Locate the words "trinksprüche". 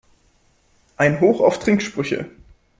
1.59-2.25